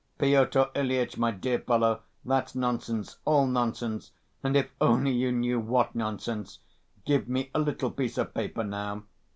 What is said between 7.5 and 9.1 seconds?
a little piece of paper now."